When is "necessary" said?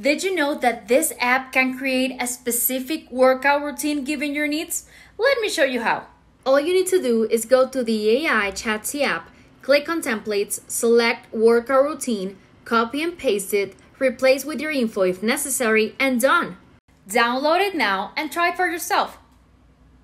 15.22-15.94